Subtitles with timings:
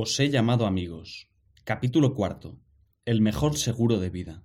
[0.00, 1.28] Os he llamado amigos.
[1.64, 2.60] Capítulo cuarto.
[3.04, 4.44] El mejor seguro de vida.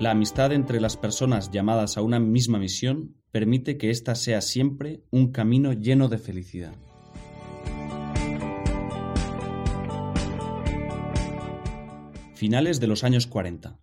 [0.00, 5.04] La amistad entre las personas llamadas a una misma misión permite que ésta sea siempre
[5.12, 6.74] un camino lleno de felicidad.
[12.34, 13.78] Finales de los años 40.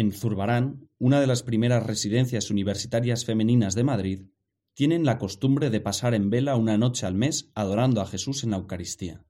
[0.00, 4.22] En Zurbarán, una de las primeras residencias universitarias femeninas de Madrid,
[4.72, 8.52] tienen la costumbre de pasar en vela una noche al mes adorando a Jesús en
[8.52, 9.26] la Eucaristía.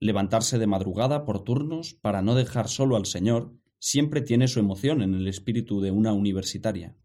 [0.00, 5.00] Levantarse de madrugada por turnos para no dejar solo al Señor siempre tiene su emoción
[5.00, 6.96] en el espíritu de una universitaria.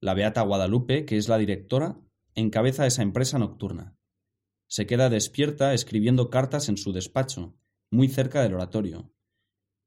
[0.00, 1.98] La Beata Guadalupe, que es la directora,
[2.34, 3.96] encabeza esa empresa nocturna.
[4.66, 7.56] Se queda despierta escribiendo cartas en su despacho,
[7.90, 9.14] muy cerca del oratorio,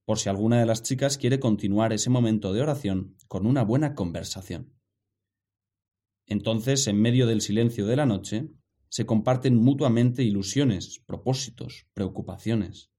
[0.05, 3.95] por si alguna de las chicas quiere continuar ese momento de oración con una buena
[3.95, 4.73] conversación.
[6.25, 8.49] Entonces, en medio del silencio de la noche,
[8.89, 12.91] se comparten mutuamente ilusiones, propósitos, preocupaciones.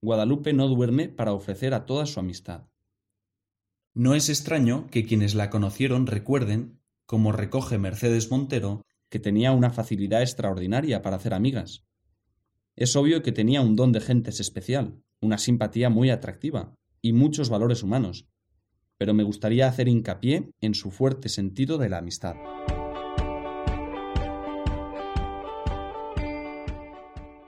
[0.00, 2.68] Guadalupe no duerme para ofrecer a toda su amistad.
[3.94, 9.70] No es extraño que quienes la conocieron recuerden, como recoge Mercedes Montero, que tenía una
[9.70, 11.88] facilidad extraordinaria para hacer amigas,
[12.78, 17.50] es obvio que tenía un don de gentes especial, una simpatía muy atractiva y muchos
[17.50, 18.26] valores humanos,
[18.98, 22.36] pero me gustaría hacer hincapié en su fuerte sentido de la amistad.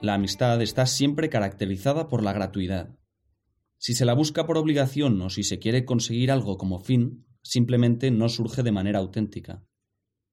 [0.01, 2.97] La amistad está siempre caracterizada por la gratuidad.
[3.77, 8.09] Si se la busca por obligación o si se quiere conseguir algo como fin, simplemente
[8.11, 9.63] no surge de manera auténtica.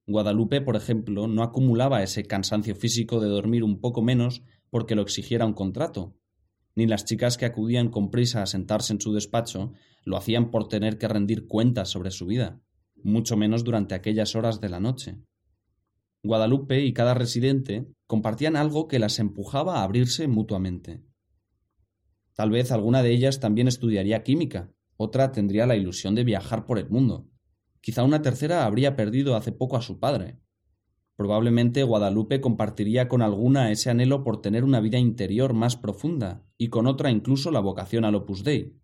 [0.06, 5.02] Guadalupe, por ejemplo, no acumulaba ese cansancio físico de dormir un poco menos porque lo
[5.02, 6.17] exigiera un contrato,
[6.78, 9.72] ni las chicas que acudían con prisa a sentarse en su despacho
[10.04, 12.60] lo hacían por tener que rendir cuentas sobre su vida,
[13.02, 15.16] mucho menos durante aquellas horas de la noche.
[16.22, 21.02] Guadalupe y cada residente compartían algo que las empujaba a abrirse mutuamente.
[22.36, 26.78] Tal vez alguna de ellas también estudiaría química, otra tendría la ilusión de viajar por
[26.78, 27.28] el mundo.
[27.80, 30.38] Quizá una tercera habría perdido hace poco a su padre,
[31.18, 36.68] Probablemente Guadalupe compartiría con alguna ese anhelo por tener una vida interior más profunda y
[36.68, 38.78] con otra incluso la vocación al Opus Dei.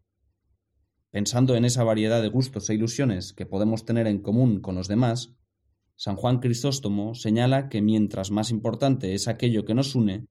[1.12, 4.88] Pensando en esa variedad de gustos e ilusiones que podemos tener en común con los
[4.88, 5.36] demás,
[5.94, 10.26] San Juan Crisóstomo señala que mientras más importante es aquello que nos une,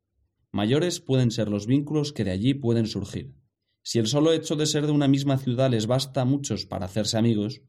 [0.51, 3.33] mayores pueden ser los vínculos que de allí pueden surgir.
[3.81, 6.85] Si el solo hecho de ser de una misma ciudad les basta a muchos para
[6.85, 7.61] hacerse amigos,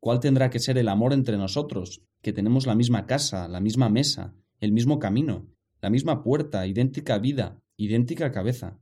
[0.00, 3.88] ¿cuál tendrá que ser el amor entre nosotros, que tenemos la misma casa, la misma
[3.88, 5.48] mesa, el mismo camino,
[5.80, 8.80] la misma puerta, idéntica vida, idéntica cabeza,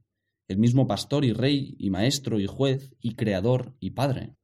[0.49, 4.37] el mismo pastor y rey y maestro y juez y creador y padre.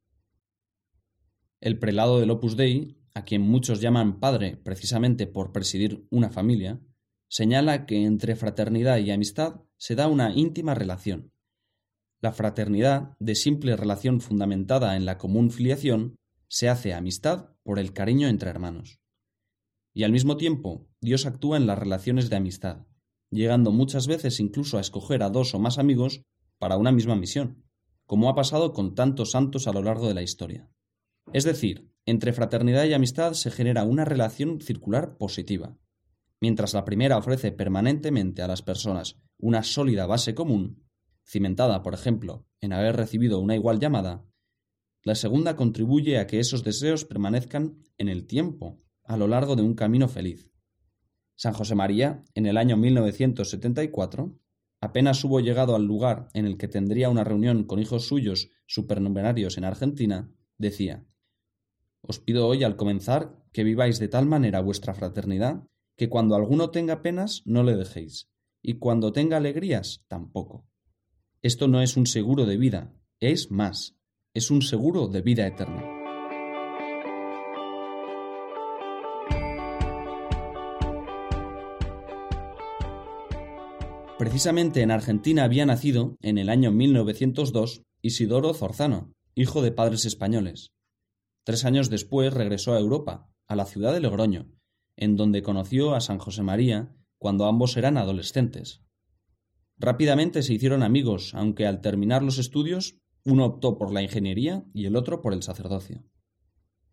[1.60, 6.81] El prelado del Opus Dei, a quien muchos llaman padre precisamente por presidir una familia,
[7.28, 11.33] señala que entre fraternidad y amistad se da una íntima relación.
[12.21, 16.16] La fraternidad, de simple relación fundamentada en la común filiación,
[16.52, 19.00] se hace amistad por el cariño entre hermanos.
[19.94, 22.84] Y al mismo tiempo, Dios actúa en las relaciones de amistad,
[23.30, 26.26] llegando muchas veces incluso a escoger a dos o más amigos
[26.58, 27.64] para una misma misión,
[28.04, 30.68] como ha pasado con tantos santos a lo largo de la historia.
[31.32, 35.78] Es decir, entre fraternidad y amistad se genera una relación circular positiva.
[36.38, 40.84] Mientras la primera ofrece permanentemente a las personas una sólida base común,
[41.24, 44.26] cimentada, por ejemplo, en haber recibido una igual llamada,
[45.04, 49.62] la segunda contribuye a que esos deseos permanezcan en el tiempo, a lo largo de
[49.62, 50.52] un camino feliz.
[51.34, 54.38] San José María, en el año 1974,
[54.80, 59.58] apenas hubo llegado al lugar en el que tendría una reunión con hijos suyos supernumerarios
[59.58, 61.04] en Argentina, decía
[62.00, 66.70] Os pido hoy al comenzar que viváis de tal manera vuestra fraternidad que cuando alguno
[66.70, 68.30] tenga penas no le dejéis,
[68.62, 70.66] y cuando tenga alegrías tampoco.
[71.42, 73.96] Esto no es un seguro de vida, es más,
[74.34, 75.83] es un seguro de vida eterna.
[84.18, 90.71] Precisamente en Argentina había nacido, en el año 1902, Isidoro Zorzano, hijo de padres españoles.
[91.45, 94.51] Tres años después regresó a Europa, a la ciudad de Logroño,
[94.97, 98.80] en donde conoció a San José María cuando ambos eran adolescentes.
[99.77, 104.86] Rápidamente se hicieron amigos, aunque al terminar los estudios uno optó por la ingeniería y
[104.86, 106.03] el otro por el sacerdocio.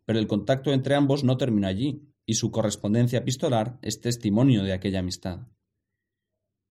[0.06, 4.74] Pero el contacto entre ambos no terminó allí, y su correspondencia epistolar es testimonio de
[4.74, 5.48] aquella amistad.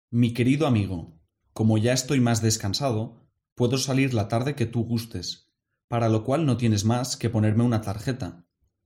[0.09, 1.19] Mi querido amigo,
[1.53, 5.51] como ya estoy más descansado, puedo salir la tarde que tú gustes,
[5.89, 8.45] para lo cual no tienes más que ponerme una tarjeta.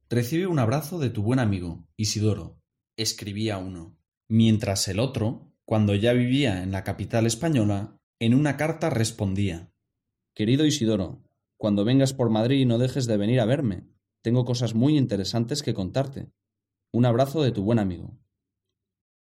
[0.09, 2.59] Recibe un abrazo de tu buen amigo, Isidoro,
[2.97, 8.89] escribía uno, mientras el otro, cuando ya vivía en la capital española, en una carta
[8.89, 9.74] respondía
[10.35, 11.23] Querido Isidoro,
[11.55, 13.87] cuando vengas por Madrid no dejes de venir a verme.
[14.21, 16.29] Tengo cosas muy interesantes que contarte.
[16.91, 18.19] Un abrazo de tu buen amigo.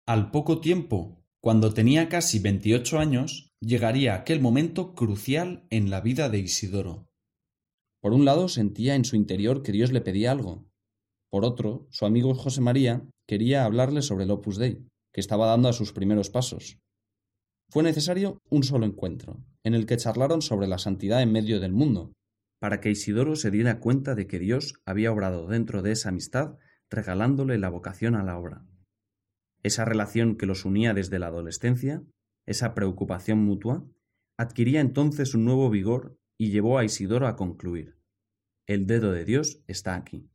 [0.07, 6.29] Al poco tiempo, cuando tenía casi veintiocho años, llegaría aquel momento crucial en la vida
[6.29, 7.07] de Isidoro.
[8.01, 10.65] Por un lado sentía en su interior que Dios le pedía algo.
[11.29, 15.69] Por otro, su amigo José María quería hablarle sobre el Opus Dei, que estaba dando
[15.69, 16.79] a sus primeros pasos.
[17.69, 21.71] Fue necesario un solo encuentro, en el que charlaron sobre la santidad en medio del
[21.71, 22.13] mundo,
[22.59, 26.57] para que Isidoro se diera cuenta de que Dios había obrado dentro de esa amistad
[26.89, 28.65] regalándole la vocación a la obra.
[29.63, 32.03] Esa relación que los unía desde la adolescencia,
[32.45, 33.85] esa preocupación mutua,
[34.37, 37.97] adquiría entonces un nuevo vigor y llevó a Isidoro a concluir
[38.67, 40.29] El dedo de Dios está aquí.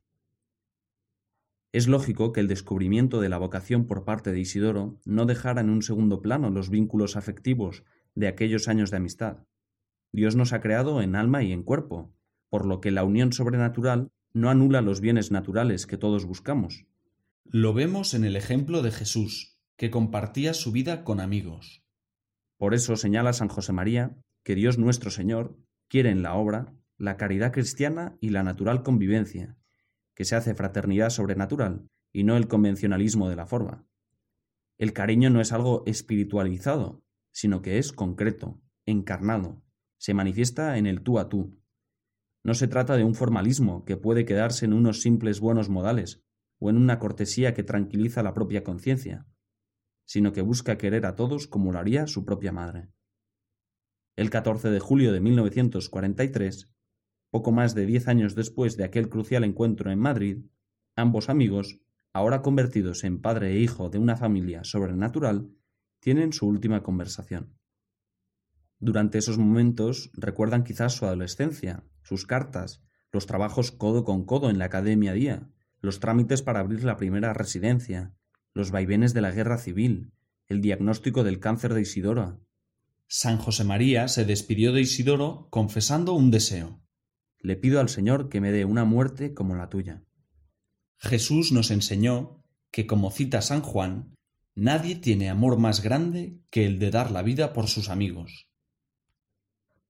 [1.71, 5.69] Es lógico que el descubrimiento de la vocación por parte de Isidoro no dejara en
[5.69, 7.83] un segundo plano los vínculos afectivos
[8.15, 9.45] de aquellos años de amistad.
[10.11, 12.13] Dios nos ha creado en alma y en cuerpo,
[12.49, 16.85] por lo que la unión sobrenatural no anula los bienes naturales que todos buscamos.
[17.45, 21.83] Lo vemos en el ejemplo de Jesús, que compartía su vida con amigos.
[22.57, 25.57] Por eso señala San José María que Dios nuestro Señor
[25.87, 29.57] quiere en la obra la caridad cristiana y la natural convivencia,
[30.13, 33.85] que se hace fraternidad sobrenatural y no el convencionalismo de la forma.
[34.77, 37.01] El cariño no es algo espiritualizado,
[37.39, 39.63] sino que es concreto, encarnado,
[39.97, 41.57] se manifiesta en el tú a tú.
[42.43, 46.21] No se trata de un formalismo que puede quedarse en unos simples buenos modales
[46.59, 49.25] o en una cortesía que tranquiliza la propia conciencia,
[50.03, 52.89] sino que busca querer a todos como lo haría su propia madre.
[54.17, 56.73] El 14 de julio de 1943,
[57.29, 60.39] poco más de diez años después de aquel crucial encuentro en Madrid,
[60.97, 61.79] ambos amigos,
[62.11, 65.49] ahora convertidos en padre e hijo de una familia sobrenatural,
[65.99, 67.57] tienen su última conversación.
[68.79, 72.81] Durante esos momentos recuerdan quizás su adolescencia, sus cartas,
[73.11, 75.49] los trabajos codo con codo en la academia día,
[75.81, 78.13] los trámites para abrir la primera residencia,
[78.53, 80.13] los vaivenes de la guerra civil,
[80.47, 82.41] el diagnóstico del cáncer de Isidoro.
[83.07, 86.81] San José María se despidió de Isidoro confesando un deseo.
[87.39, 90.03] Le pido al Señor que me dé una muerte como la tuya.
[90.97, 94.15] Jesús nos enseñó que, como cita San Juan,
[94.61, 98.49] Nadie tiene amor más grande que el de dar la vida por sus amigos.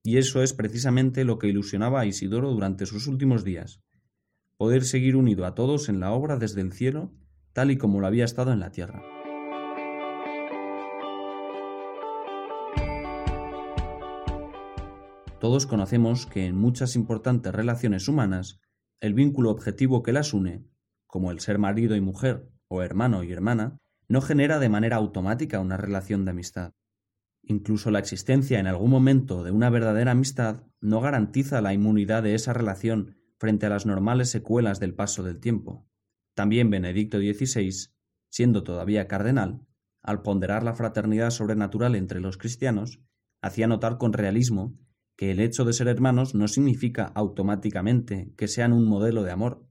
[0.04, 3.82] Y eso es precisamente lo que ilusionaba a Isidoro durante sus últimos días,
[4.56, 7.12] poder seguir unido a todos en la obra desde el cielo,
[7.52, 9.02] tal y como lo había estado en la tierra.
[15.40, 18.60] Todos conocemos que en muchas importantes relaciones humanas,
[19.00, 20.64] el vínculo objetivo que las une,
[21.08, 25.60] como el ser marido y mujer o hermano y hermana, no genera de manera automática
[25.60, 26.74] una relación de amistad.
[27.44, 32.34] Incluso la existencia en algún momento de una verdadera amistad no garantiza la inmunidad de
[32.34, 35.88] esa relación frente a las normales secuelas del paso del tiempo.
[36.34, 37.92] También Benedicto XVI,
[38.30, 39.64] siendo todavía cardenal,
[40.02, 43.00] al ponderar la fraternidad sobrenatural entre los cristianos,
[43.40, 44.76] hacía notar con realismo
[45.16, 49.68] que el hecho de ser hermanos no significa automáticamente que sean un modelo de amor,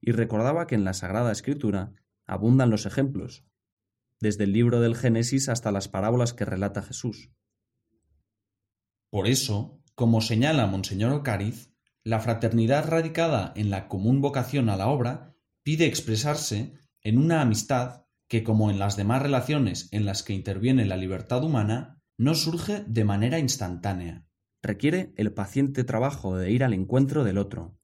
[0.00, 1.94] y recordaba que en la Sagrada Escritura
[2.26, 3.44] abundan los ejemplos,
[4.22, 7.32] desde el libro del Génesis hasta las parábolas que relata Jesús.
[9.10, 11.72] Por eso, como señala Monseñor Ocariz,
[12.04, 18.06] la fraternidad radicada en la común vocación a la obra pide expresarse en una amistad
[18.28, 22.84] que, como en las demás relaciones en las que interviene la libertad humana, no surge
[22.86, 24.24] de manera instantánea.
[24.62, 27.76] Requiere el paciente trabajo de ir al encuentro del otro,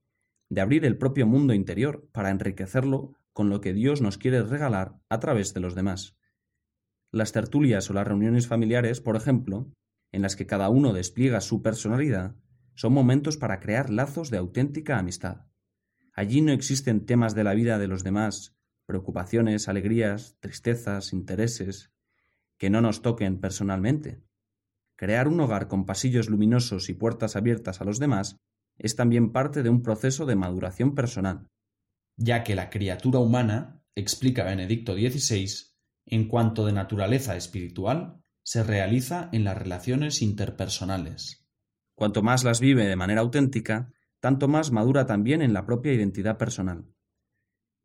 [0.50, 5.00] de abrir el propio mundo interior para enriquecerlo con lo que Dios nos quiere regalar
[5.09, 6.14] a través de los demás.
[7.10, 9.72] Las tertulias o las reuniones familiares, por ejemplo,
[10.12, 12.36] en las que cada uno despliega su personalidad,
[12.74, 15.46] son momentos para crear lazos de auténtica amistad.
[16.12, 21.92] Allí no existen temas de la vida de los demás, preocupaciones, alegrías, tristezas, intereses,
[22.58, 24.22] que no nos toquen personalmente.
[24.96, 28.36] Crear un hogar con pasillos luminosos y puertas abiertas a los demás
[28.76, 31.48] es también parte de un proceso de maduración personal,
[32.16, 35.67] ya que la criatura humana, explica Benedicto XVI,
[36.10, 41.46] en cuanto de naturaleza espiritual, se realiza en las relaciones interpersonales.
[41.94, 46.38] Cuanto más las vive de manera auténtica, tanto más madura también en la propia identidad
[46.38, 46.86] personal.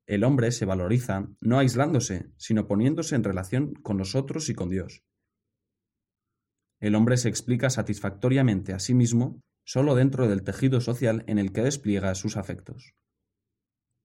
[0.05, 4.69] El hombre se valoriza no aislándose, sino poniéndose en relación con los otros y con
[4.69, 5.03] Dios.
[6.79, 11.53] El hombre se explica satisfactoriamente a sí mismo solo dentro del tejido social en el
[11.53, 12.95] que despliega sus afectos.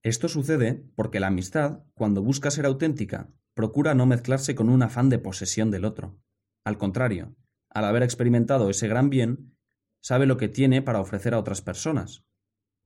[0.05, 5.09] Esto sucede porque la amistad, cuando busca ser auténtica, procura no mezclarse con un afán
[5.09, 6.17] de posesión del otro.
[6.65, 7.35] Al contrario,
[7.69, 9.57] al haber experimentado ese gran bien,
[10.01, 12.23] sabe lo que tiene para ofrecer a otras personas.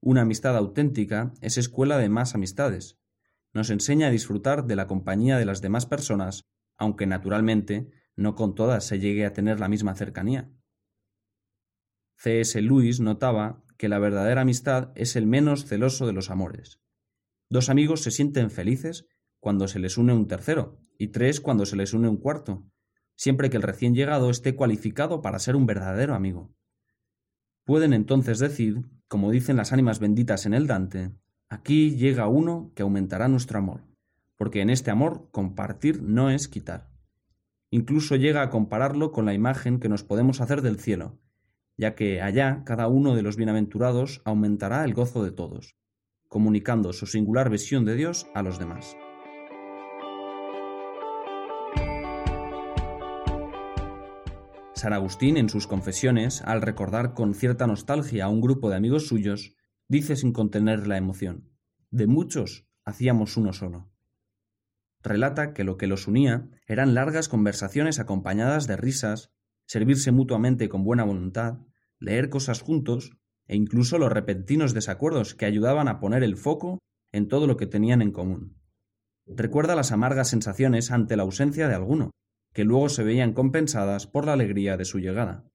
[0.00, 2.98] Una amistad auténtica es escuela de más amistades.
[3.52, 6.46] Nos enseña a disfrutar de la compañía de las demás personas,
[6.78, 10.50] aunque naturalmente no con todas se llegue a tener la misma cercanía.
[12.16, 12.62] C.S.
[12.62, 16.80] Lewis notaba que la verdadera amistad es el menos celoso de los amores.
[17.50, 19.04] Dos amigos se sienten felices
[19.42, 22.62] cuando se les une un tercero, y tres cuando se les une un cuarto,
[23.16, 26.54] siempre que el recién llegado esté cualificado para ser un verdadero amigo.
[27.64, 31.10] Pueden entonces decir, como dicen las ánimas benditas en el Dante,
[31.48, 33.82] aquí llega uno que aumentará nuestro amor,
[34.36, 36.92] porque en este amor compartir no es quitar.
[37.68, 41.18] Incluso llega a compararlo con la imagen que nos podemos hacer del cielo,
[41.76, 45.74] ya que allá cada uno de los bienaventurados aumentará el gozo de todos,
[46.28, 48.96] comunicando su singular visión de Dios a los demás.
[54.82, 59.06] San Agustín, en sus confesiones, al recordar con cierta nostalgia a un grupo de amigos
[59.06, 59.54] suyos,
[59.86, 61.52] dice sin contener la emoción,
[61.92, 63.92] de muchos hacíamos uno solo.
[65.00, 69.30] Relata que lo que los unía eran largas conversaciones acompañadas de risas,
[69.66, 71.60] servirse mutuamente con buena voluntad,
[72.00, 73.12] leer cosas juntos
[73.46, 76.80] e incluso los repentinos desacuerdos que ayudaban a poner el foco
[77.12, 78.60] en todo lo que tenían en común.
[79.28, 82.10] Recuerda las amargas sensaciones ante la ausencia de alguno,
[82.52, 85.48] que luego se veían compensadas por la alegría de su llegada.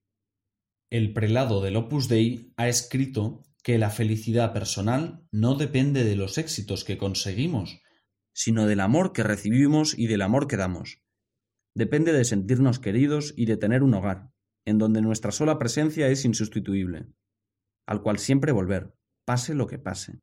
[0.90, 6.38] El prelado del Opus Dei ha escrito que la felicidad personal no depende de los
[6.38, 7.80] éxitos que conseguimos,
[8.32, 11.02] sino del amor que recibimos y del amor que damos.
[11.74, 14.30] Depende de sentirnos queridos y de tener un hogar,
[14.64, 17.08] en donde nuestra sola presencia es insustituible
[17.88, 20.20] al cual siempre volver, pase lo que pase.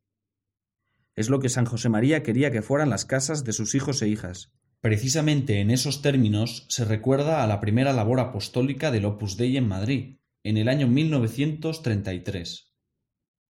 [1.16, 4.08] Es lo que San José María quería que fueran las casas de sus hijos e
[4.08, 4.54] hijas.
[4.86, 9.68] Precisamente en esos términos se recuerda a la primera labor apostólica del Opus Dei en
[9.68, 12.72] Madrid, en el año 1933.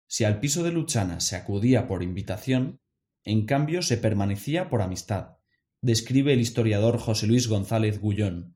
[0.05, 2.81] Si al piso de Luchana se acudía por invitación,
[3.23, 5.37] en cambio se permanecía por amistad,
[5.81, 8.55] describe el historiador José Luis González Gullón.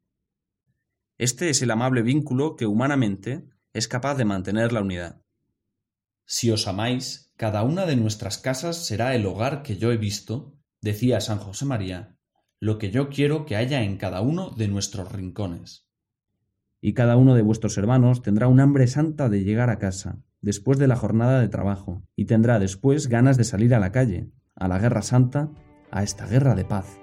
[1.18, 5.24] Este es el amable vínculo que humanamente es capaz de mantener la unidad.
[6.28, 10.60] Si os amáis, cada una de nuestras casas será el hogar que yo he visto,
[10.80, 12.17] decía San José María,
[12.60, 15.88] lo que yo quiero que haya en cada uno de nuestros rincones.
[16.82, 20.78] Y cada uno de vuestros hermanos tendrá un hambre santa de llegar a casa, después
[20.78, 24.68] de la jornada de trabajo, y tendrá después ganas de salir a la calle, a
[24.68, 25.52] la guerra santa,
[25.92, 27.00] a esta guerra de paz.